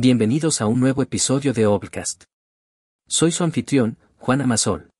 [0.00, 2.22] Bienvenidos a un nuevo episodio de Obcast.
[3.08, 4.90] Soy su anfitrión, Juan Amasol.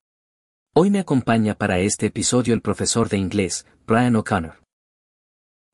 [0.75, 4.61] Hoy me acompaña para este episodio el profesor de inglés, Brian O'Connor.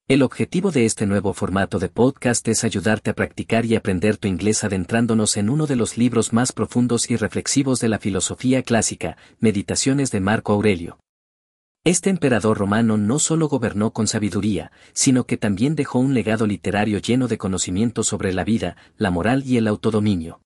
[0.08, 4.28] El objetivo de este nuevo formato de podcast es ayudarte a practicar y aprender tu
[4.28, 9.18] inglés adentrándonos en uno de los libros más profundos y reflexivos de la filosofía clásica,
[9.40, 11.00] Meditaciones de Marco Aurelio.
[11.86, 16.98] Este emperador romano no solo gobernó con sabiduría, sino que también dejó un legado literario
[16.98, 20.42] lleno de conocimiento sobre la vida, la moral y el autodominio.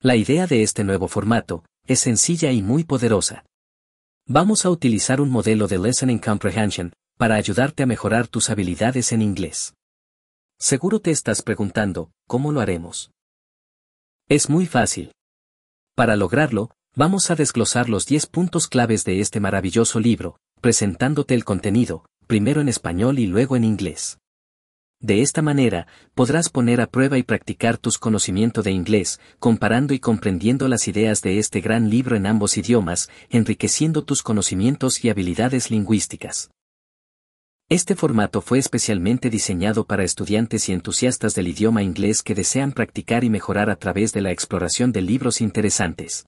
[0.00, 3.46] La idea de este nuevo formato es sencilla y muy poderosa.
[4.26, 9.22] Vamos a utilizar un modelo de Listening Comprehension para ayudarte a mejorar tus habilidades en
[9.22, 9.72] inglés.
[10.58, 13.12] Seguro te estás preguntando, ¿cómo lo haremos?
[14.28, 15.10] Es muy fácil.
[15.94, 21.44] Para lograrlo, Vamos a desglosar los 10 puntos claves de este maravilloso libro, presentándote el
[21.44, 24.18] contenido, primero en español y luego en inglés.
[24.98, 30.00] De esta manera, podrás poner a prueba y practicar tus conocimientos de inglés, comparando y
[30.00, 35.70] comprendiendo las ideas de este gran libro en ambos idiomas, enriqueciendo tus conocimientos y habilidades
[35.70, 36.50] lingüísticas.
[37.68, 43.22] Este formato fue especialmente diseñado para estudiantes y entusiastas del idioma inglés que desean practicar
[43.22, 46.24] y mejorar a través de la exploración de libros interesantes.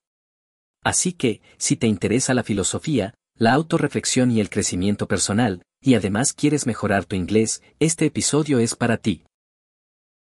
[0.83, 6.33] Así que, si te interesa la filosofía, la autorreflexión y el crecimiento personal, y además
[6.33, 9.25] quieres mejorar tu inglés, este episodio es para ti.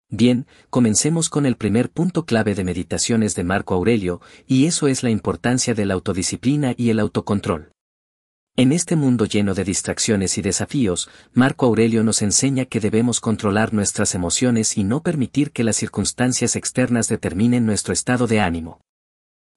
[0.10, 5.04] Bien, comencemos con el primer punto clave de meditaciones de Marco Aurelio, y eso es
[5.04, 7.72] la importancia de la autodisciplina y el autocontrol.
[8.58, 13.74] En este mundo lleno de distracciones y desafíos, Marco Aurelio nos enseña que debemos controlar
[13.74, 18.82] nuestras emociones y no permitir que las circunstancias externas determinen nuestro estado de ánimo.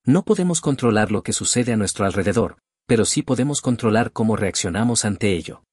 [0.06, 5.06] No podemos controlar lo que sucede a nuestro alrededor, pero sí podemos controlar cómo reaccionamos
[5.06, 5.64] ante ello.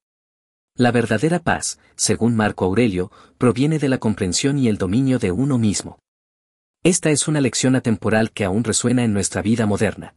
[0.74, 5.58] La verdadera paz, según Marco Aurelio, proviene de la comprensión y el dominio de uno
[5.58, 5.98] mismo.
[6.82, 10.14] Esta es una lección atemporal que aún resuena en nuestra vida moderna.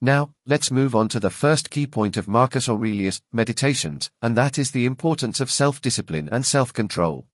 [0.00, 4.58] Now, let's move on to the first key point of Marcus Aurelius' Meditations, and that
[4.58, 7.26] is the importance of self-discipline and self-control.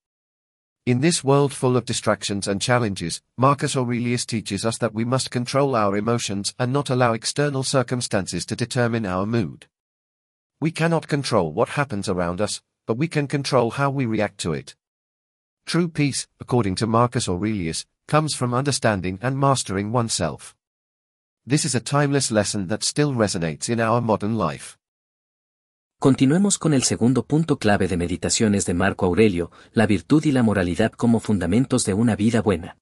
[0.86, 5.30] In this world full of distractions and challenges, Marcus Aurelius teaches us that we must
[5.30, 9.64] control our emotions and not allow external circumstances to determine our mood.
[10.60, 14.52] We cannot control what happens around us, but we can control how we react to
[14.52, 14.76] it.
[15.64, 20.54] True peace, according to Marcus Aurelius, comes from understanding and mastering oneself.
[21.46, 24.76] This is a timeless lesson that still resonates in our modern life.
[25.98, 30.42] Continuemos con el segundo punto clave de meditaciones de Marco Aurelio, la virtud y la
[30.42, 32.76] moralidad como fundamentos de una vida buena.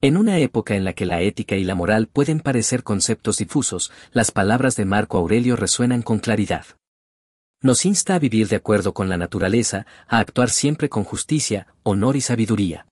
[0.00, 3.92] En una época en la que la ética y la moral pueden parecer conceptos difusos,
[4.10, 6.66] las palabras de Marco Aurelio resuenan con claridad.
[7.60, 12.16] Nos insta a vivir de acuerdo con la naturaleza, a actuar siempre con justicia, honor
[12.16, 12.88] y sabiduría.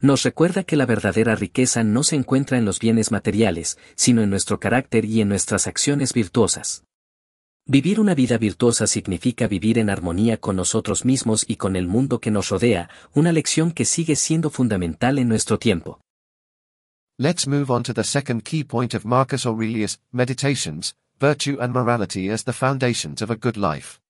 [0.00, 4.30] Nos recuerda que la verdadera riqueza no se encuentra en los bienes materiales, sino en
[4.30, 6.84] nuestro carácter y en nuestras acciones virtuosas.
[7.64, 12.20] Vivir una vida virtuosa significa vivir en armonía con nosotros mismos y con el mundo
[12.20, 16.00] que nos rodea, una lección que sigue siendo fundamental en nuestro tiempo.
[17.18, 22.30] Let's move on to the second key point of Marcus Aurelius' Meditations, virtue and morality
[22.30, 24.00] as the foundations of a good life.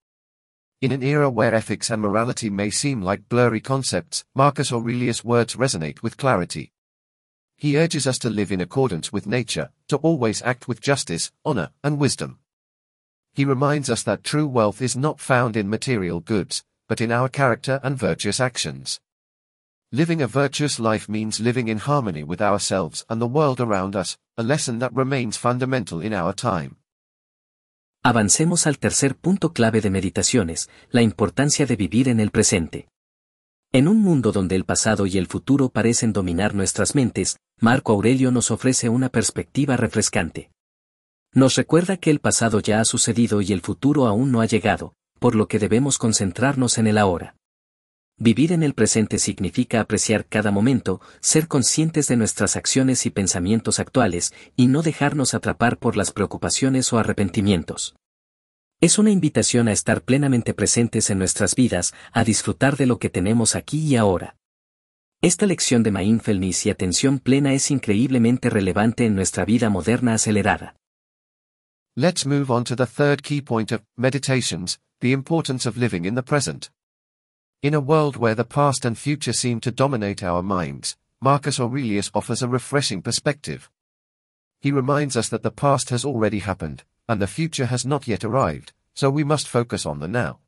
[0.81, 5.55] In an era where ethics and morality may seem like blurry concepts, Marcus Aurelius' words
[5.55, 6.71] resonate with clarity.
[7.55, 11.69] He urges us to live in accordance with nature, to always act with justice, honor,
[11.83, 12.39] and wisdom.
[13.33, 17.29] He reminds us that true wealth is not found in material goods, but in our
[17.29, 19.01] character and virtuous actions.
[19.91, 24.17] Living a virtuous life means living in harmony with ourselves and the world around us,
[24.37, 26.77] a lesson that remains fundamental in our time.
[28.03, 32.87] Avancemos al tercer punto clave de meditaciones, la importancia de vivir en el presente.
[33.71, 38.31] En un mundo donde el pasado y el futuro parecen dominar nuestras mentes, Marco Aurelio
[38.31, 40.51] nos ofrece una perspectiva refrescante.
[41.35, 44.93] Nos recuerda que el pasado ya ha sucedido y el futuro aún no ha llegado,
[45.17, 47.35] por lo que debemos concentrarnos en el ahora.
[48.19, 53.79] Vivir en el presente significa apreciar cada momento, ser conscientes de nuestras acciones y pensamientos
[53.79, 57.95] actuales, y no dejarnos atrapar por las preocupaciones o arrepentimientos.
[58.79, 63.09] Es una invitación a estar plenamente presentes en nuestras vidas, a disfrutar de lo que
[63.09, 64.35] tenemos aquí y ahora.
[65.21, 70.75] Esta lección de mindfulness y atención plena es increíblemente relevante en nuestra vida moderna acelerada.
[71.95, 76.15] Let's move on to the third key point of meditations, the importance of living in
[76.15, 76.71] the present.
[77.61, 82.09] In a world where the past and future seem to dominate our minds, Marcus Aurelius
[82.15, 83.69] offers a refreshing perspective.
[84.59, 88.23] He reminds us that the past has already happened, and the future has not yet
[88.23, 90.39] arrived, so we must focus on the now.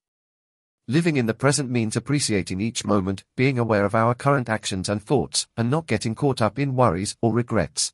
[0.87, 5.03] Living in the present means appreciating each moment, being aware of our current actions and
[5.03, 7.93] thoughts, and not getting caught up in worries or regrets.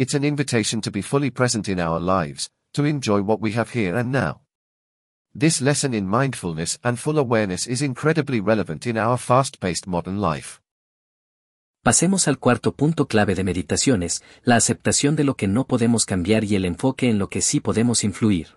[0.00, 3.74] It's an invitation to be fully present in our lives, to enjoy what we have
[3.74, 4.40] here and now.
[5.34, 10.62] This lesson in mindfulness and full awareness is incredibly relevant in our fast-paced modern life.
[11.84, 16.44] Pasemos al cuarto punto clave de meditaciones, la aceptación de lo que no podemos cambiar
[16.44, 18.56] y el enfoque en lo que sí podemos influir.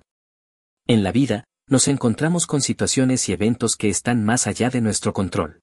[0.88, 5.12] En la vida, nos encontramos con situaciones y eventos que están más allá de nuestro
[5.12, 5.60] control.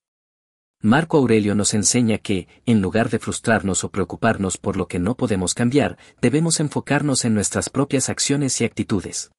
[0.83, 5.15] Marco Aurelio nos enseña que, en lugar de frustrarnos o preocuparnos por lo que no
[5.15, 9.31] podemos cambiar, debemos enfocarnos en nuestras propias acciones y actitudes.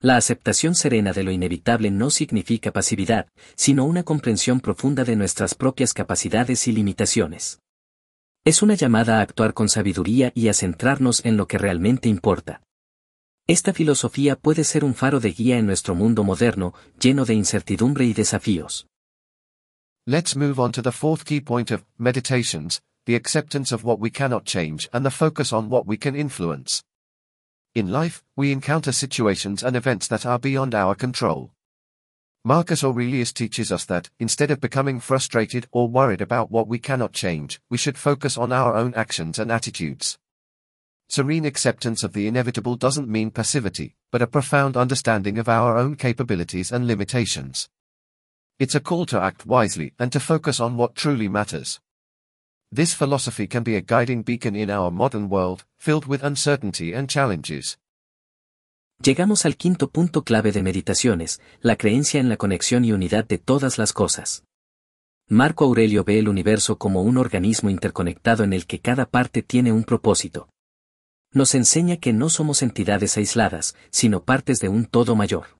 [0.00, 5.54] La aceptación serena de lo inevitable no significa pasividad, sino una comprensión profunda de nuestras
[5.54, 7.58] propias capacidades y limitaciones.
[8.46, 12.62] Es una llamada a actuar con sabiduría y a centrarnos en lo que realmente importa.
[13.46, 18.06] Esta filosofía puede ser un faro de guía en nuestro mundo moderno, lleno de incertidumbre
[18.06, 18.86] y desafíos.
[20.06, 24.10] Let's move on to the fourth key point of meditations, the acceptance of what we
[24.10, 26.84] cannot change and the focus on what we can influence.
[27.74, 31.52] In life, we encounter situations and events that are beyond our control.
[32.44, 37.14] Marcus Aurelius teaches us that, instead of becoming frustrated or worried about what we cannot
[37.14, 40.18] change, we should focus on our own actions and attitudes.
[41.08, 45.96] Serene acceptance of the inevitable doesn't mean passivity, but a profound understanding of our own
[45.96, 47.70] capabilities and limitations.
[48.58, 51.80] It's a call to act wisely and to focus on what truly matters.
[52.70, 57.08] This philosophy can be a guiding beacon in our modern world, filled with uncertainty and
[57.08, 57.78] challenges.
[59.02, 63.38] Llegamos al quinto punto clave de meditaciones, la creencia en la conexión y unidad de
[63.38, 64.44] todas las cosas.
[65.28, 69.72] Marco Aurelio ve el universo como un organismo interconectado en el que cada parte tiene
[69.72, 70.48] un propósito
[71.34, 75.58] nos enseña que no somos entidades aisladas, sino partes de un todo mayor.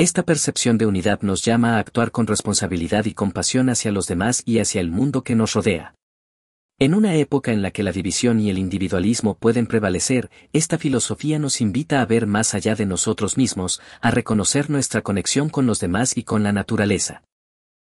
[0.00, 4.44] Esta percepción de unidad nos llama a actuar con responsabilidad y compasión hacia los demás
[4.46, 5.96] y hacia el mundo que nos rodea.
[6.78, 11.40] En una época en la que la división y el individualismo pueden prevalecer, esta filosofía
[11.40, 15.80] nos invita a ver más allá de nosotros mismos, a reconocer nuestra conexión con los
[15.80, 17.24] demás y con la naturaleza.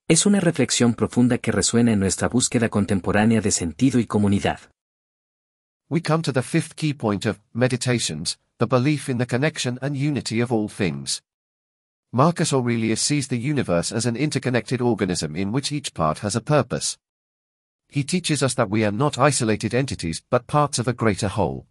[0.06, 4.61] Es una reflexión profunda que resuena en nuestra búsqueda contemporánea de sentido y comunidad.
[5.91, 9.97] we come to the fifth key point of meditations, the belief in the connection and
[9.97, 11.23] unity of all things.
[12.13, 16.41] Marcus Aurelius sees the universe as an interconnected organism in which each part has a
[16.41, 16.97] purpose.
[17.87, 21.67] He teaches us that we are not isolated entities but parts of a greater whole.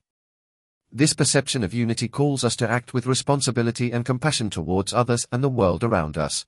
[0.92, 5.44] This perception of unity calls us to act with responsibility and compassion towards others and
[5.44, 6.46] the world around us.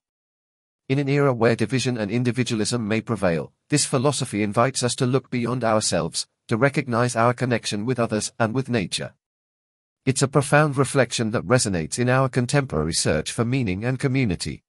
[0.88, 5.32] In an era where division and individualism may prevail, this philosophy invites us to look
[5.32, 9.14] beyond ourselves, to recognize our connection with others and with nature.
[10.10, 14.64] A profound reflection that resonates in our contemporary search for meaning and community.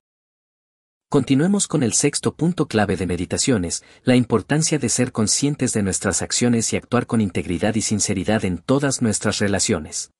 [1.08, 6.20] Continuemos con el sexto punto clave de meditaciones, la importancia de ser conscientes de nuestras
[6.20, 10.10] acciones y actuar con integridad y sinceridad en todas nuestras relaciones.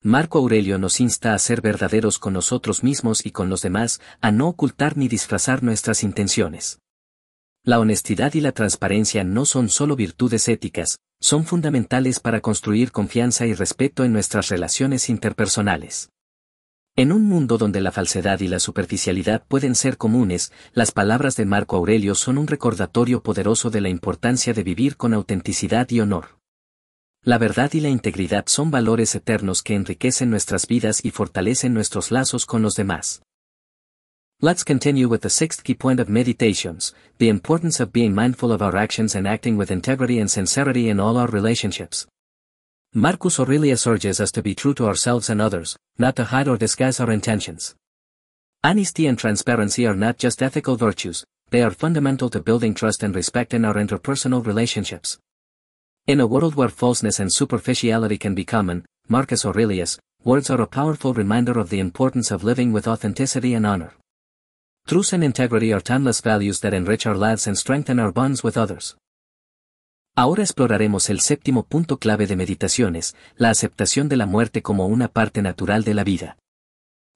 [0.00, 4.32] Marco Aurelio nos insta a ser verdaderos con nosotros mismos y con los demás, a
[4.32, 6.80] no ocultar ni disfrazar nuestras intenciones.
[7.68, 13.44] La honestidad y la transparencia no son solo virtudes éticas, son fundamentales para construir confianza
[13.44, 16.08] y respeto en nuestras relaciones interpersonales.
[16.96, 21.44] En un mundo donde la falsedad y la superficialidad pueden ser comunes, las palabras de
[21.44, 26.38] Marco Aurelio son un recordatorio poderoso de la importancia de vivir con autenticidad y honor.
[27.22, 32.12] La verdad y la integridad son valores eternos que enriquecen nuestras vidas y fortalecen nuestros
[32.12, 33.20] lazos con los demás.
[34.40, 38.62] Let's continue with the sixth key point of meditations, the importance of being mindful of
[38.62, 42.06] our actions and acting with integrity and sincerity in all our relationships.
[42.94, 46.56] Marcus Aurelius urges us to be true to ourselves and others, not to hide or
[46.56, 47.74] disguise our intentions.
[48.62, 53.16] Honesty and transparency are not just ethical virtues, they are fundamental to building trust and
[53.16, 55.18] respect in our interpersonal relationships.
[56.06, 60.66] In a world where falseness and superficiality can be common, Marcus Aurelius, words are a
[60.68, 63.94] powerful reminder of the importance of living with authenticity and honor.
[64.88, 68.56] Truth and integrity are timeless values that enrich our lives and strengthen our bonds with
[68.56, 68.96] others.
[70.16, 75.08] Ahora exploraremos el séptimo punto clave de meditaciones, la aceptación de la muerte como una
[75.08, 76.38] parte natural de la vida.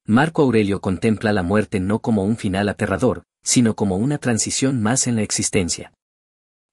[0.06, 5.06] Marco Aurelio contempla la muerte no como un final aterrador, sino como una transición más
[5.06, 5.94] en la existencia.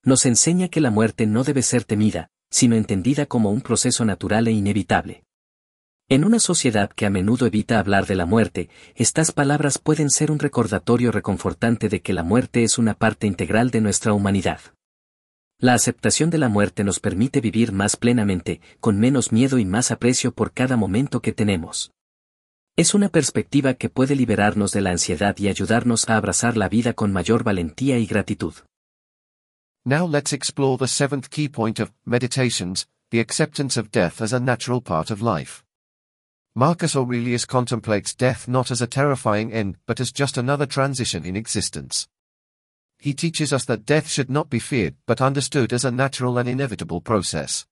[0.03, 4.49] Nos enseña que la muerte no debe ser temida, sino entendida como un proceso natural
[4.49, 5.23] e inevitable.
[6.11, 10.31] En una sociedad que a menudo evita hablar de la muerte, estas palabras pueden ser
[10.31, 14.59] un recordatorio reconfortante de que la muerte es una parte integral de nuestra humanidad.
[15.59, 19.91] La aceptación de la muerte nos permite vivir más plenamente, con menos miedo y más
[19.91, 21.91] aprecio por cada momento que tenemos.
[22.75, 26.93] Es una perspectiva que puede liberarnos de la ansiedad y ayudarnos a abrazar la vida
[26.93, 28.55] con mayor valentía y gratitud.
[29.85, 34.39] Now let's explore the seventh key point of Meditations, the acceptance of death as a
[34.39, 35.63] natural part of life.
[36.59, 41.37] Marcus Aurelius contemplates death not as a terrifying end but as just another transition in
[41.37, 42.09] existence.
[42.97, 46.49] He teaches us that death should not be feared but understood as a natural and
[46.49, 47.65] inevitable process.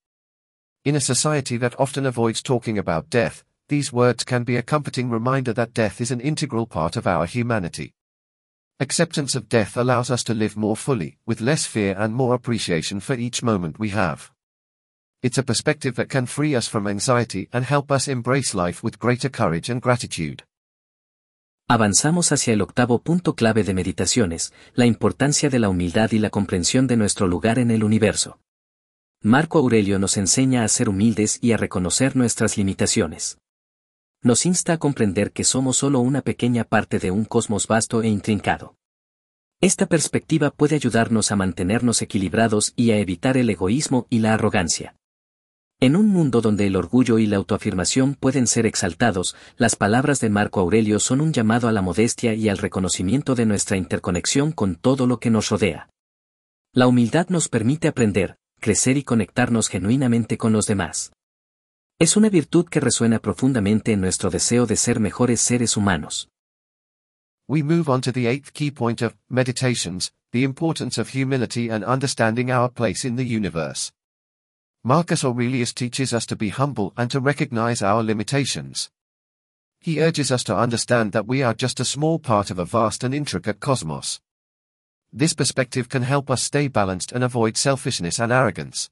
[0.86, 5.10] In a society that often avoids talking about death, these words can be a comforting
[5.10, 7.94] reminder that death is an integral part of our humanity.
[8.80, 13.02] Acceptance of death allows us to live more fully, with less fear and more appreciation
[13.02, 14.32] for each moment we have.
[15.28, 18.98] It's a perspective that can free us from anxiety and help us embrace life with
[18.98, 20.46] greater courage and gratitude.
[21.68, 26.30] Avanzamos hacia el octavo punto clave de meditaciones, la importancia de la humildad y la
[26.30, 28.40] comprensión de nuestro lugar en el universo.
[29.22, 33.38] Marco Aurelio nos enseña a ser humildes y a reconocer nuestras limitaciones.
[34.24, 38.08] Nos insta a comprender que somos solo una pequeña parte de un cosmos vasto e
[38.08, 38.78] intrincado.
[39.60, 44.97] Esta perspectiva puede ayudarnos a mantenernos equilibrados y a evitar el egoísmo y la arrogancia.
[45.80, 50.32] En un mundo donde el orgullo y la autoafirmación pueden ser exaltados, las palabras de
[50.32, 54.76] Marco Aurelio son un llamado a la modestia y al reconocimiento de nuestra interconexión con
[54.76, 55.92] todo lo que nos rodea.
[56.74, 61.12] La humildad nos permite aprender, crecer y conectarnos genuinamente con los demás.
[62.00, 66.28] Es una virtud que resuena profundamente en nuestro deseo de ser mejores seres humanos.
[67.48, 71.86] We move on to the eighth key point of Meditations, the importance of humility and
[71.86, 73.92] understanding our place in the universe.
[74.88, 78.90] Marcus Aurelius teaches us to be humble and to recognize our limitations.
[79.82, 83.04] He urges us to understand that we are just a small part of a vast
[83.04, 84.22] and intricate cosmos.
[85.12, 88.90] This perspective can help us stay balanced and avoid selfishness and arrogance.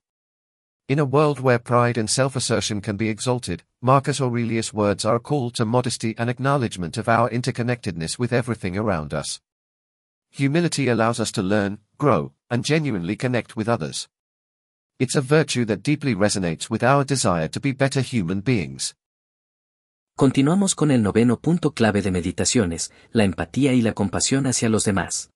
[0.89, 5.21] In a world where pride and self-assertion can be exalted, Marcus Aurelius' words are a
[5.21, 9.39] call to modesty and acknowledgement of our interconnectedness with everything around us.
[10.31, 14.09] Humility allows us to learn, grow, and genuinely connect with others.
[14.97, 18.95] It's a virtue that deeply resonates with our desire to be better human beings.
[20.15, 24.85] Continuamos con el noveno punto clave de meditaciones, la empatía y la compasión hacia los
[24.85, 25.31] demás.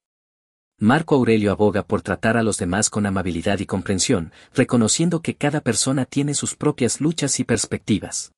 [0.79, 5.59] Marco Aurelio aboga por tratar a los demás con amabilidad y comprensión, reconociendo que cada
[5.59, 8.31] persona tiene sus propias luchas y perspectivas.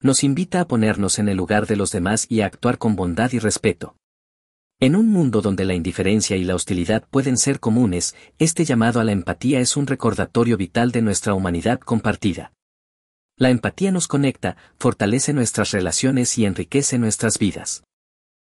[0.00, 3.32] Nos invita a ponernos en el lugar de los demás y a actuar con bondad
[3.32, 3.96] y respeto.
[4.78, 9.04] En un mundo donde la indiferencia y la hostilidad pueden ser comunes, este llamado a
[9.04, 12.52] la empatía es un recordatorio vital de nuestra humanidad compartida.
[13.38, 17.84] La empatía nos conecta, fortalece nuestras relaciones y enriquece nuestras vidas.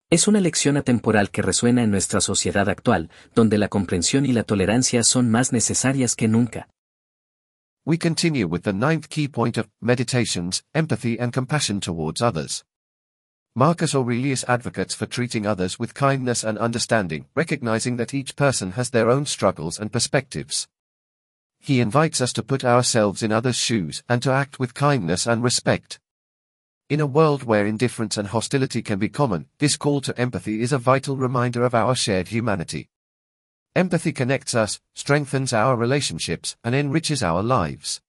[0.10, 4.42] Es una lección atemporal que resuena en nuestra sociedad actual, donde la comprensión y la
[4.42, 6.68] tolerancia son más necesarias que nunca.
[7.86, 12.66] We continue with the ninth key point of Meditations, empathy and compassion towards others.
[13.60, 18.92] Marcus Aurelius advocates for treating others with kindness and understanding, recognizing that each person has
[18.92, 20.68] their own struggles and perspectives.
[21.60, 25.42] He invites us to put ourselves in others' shoes and to act with kindness and
[25.42, 26.00] respect.
[26.88, 30.72] In a world where indifference and hostility can be common, this call to empathy is
[30.72, 32.90] a vital reminder of our shared humanity.
[33.76, 38.02] Empathy connects us, strengthens our relationships, and enriches our lives.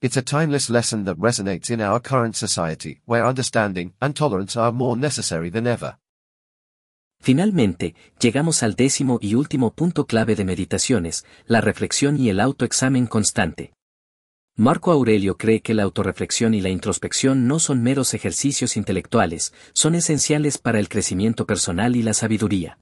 [0.00, 4.70] It's a timeless lesson that resonates in our current society, where understanding and tolerance are
[4.70, 5.98] more necessary than ever.
[7.20, 13.08] Finalmente, llegamos al décimo y último punto clave de meditaciones, la reflexión y el autoexamen
[13.08, 13.72] constante.
[14.54, 19.96] Marco Aurelio cree que la autorreflexión y la introspección no son meros ejercicios intelectuales, son
[19.96, 22.78] esenciales para el crecimiento personal y la sabiduría.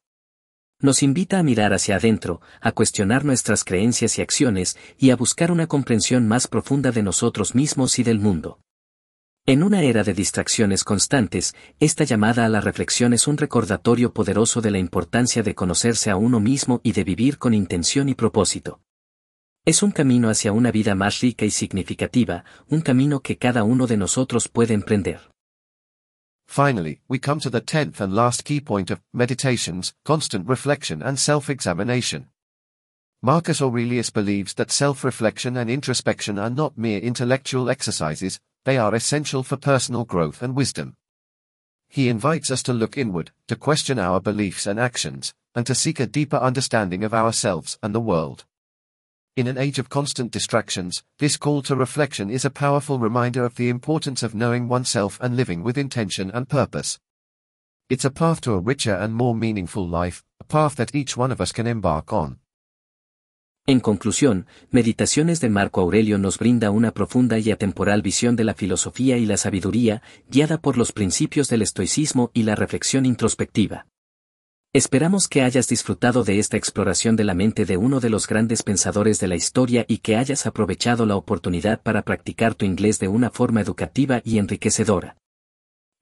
[0.79, 5.51] Nos invita a mirar hacia adentro, a cuestionar nuestras creencias y acciones, y a buscar
[5.51, 8.61] una comprensión más profunda de nosotros mismos y del mundo.
[9.47, 14.61] En una era de distracciones constantes, esta llamada a la reflexión es un recordatorio poderoso
[14.61, 18.81] de la importancia de conocerse a uno mismo y de vivir con intención y propósito.
[19.65, 23.87] Es un camino hacia una vida más rica y significativa, un camino que cada uno
[23.87, 25.21] de nosotros puede emprender.
[26.47, 31.19] Finally, we come to the tenth and last key point of meditations, constant reflection and
[31.19, 32.29] self-examination.
[33.23, 39.43] Marcus Aurelius believes that self-reflection and introspection are not mere intellectual exercises, they are essential
[39.43, 40.97] for personal growth and wisdom.
[41.89, 46.01] He invites us to look inward, to question our beliefs and actions, and to seek
[46.01, 48.45] a deeper understanding of ourselves and the world.
[49.37, 53.57] In an age of constant distractions, this call to reflection is a powerful reminder of
[53.57, 56.99] the importance of knowing oneself and living with intention and purpose.
[57.91, 61.31] It's a path to a richer and more meaningful life, a path that each one
[61.33, 62.39] of us can embark on.
[63.67, 68.55] En conclusión, Meditaciones de Marco Aurelio nos brinda una profunda y atemporal visión de la
[68.55, 70.01] filosofía y la sabiduría,
[70.31, 73.87] guiada por los principios del estoicismo y la reflexión introspectiva.
[74.77, 78.63] Esperamos que hayas disfrutado de esta exploración de la mente de uno de los grandes
[78.63, 83.09] pensadores de la historia y que hayas aprovechado la oportunidad para practicar tu inglés de
[83.09, 85.17] una forma educativa y enriquecedora.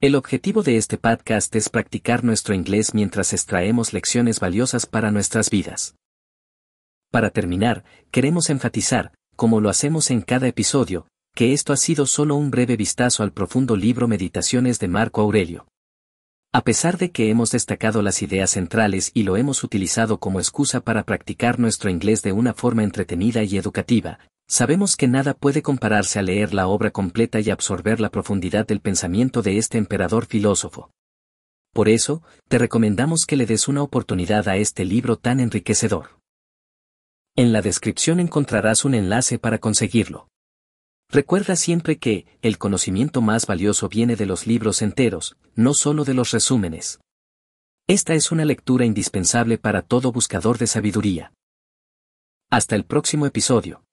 [0.01, 5.49] El objetivo de este podcast es practicar nuestro inglés mientras extraemos lecciones valiosas para nuestras
[5.49, 5.95] vidas.
[7.11, 12.35] Para terminar, queremos enfatizar, como lo hacemos en cada episodio, que esto ha sido solo
[12.35, 15.65] un breve vistazo al profundo libro Meditaciones de Marco Aurelio.
[16.55, 20.79] A pesar de que hemos destacado las ideas centrales y lo hemos utilizado como excusa
[20.79, 26.17] para practicar nuestro inglés de una forma entretenida y educativa, sabemos que nada puede compararse
[26.17, 30.91] a leer la obra completa y absorber la profundidad del pensamiento de este emperador filósofo.
[31.73, 36.21] Por eso, te recomendamos que le des una oportunidad a este libro tan enriquecedor.
[37.35, 40.29] En la descripción encontrarás un enlace para conseguirlo.
[41.09, 46.13] Recuerda siempre que, el conocimiento más valioso viene de los libros enteros, no solo de
[46.13, 46.99] los resúmenes.
[47.87, 51.31] Esta es una lectura indispensable para todo buscador de sabiduría.
[52.49, 53.84] Hasta el próximo episodio.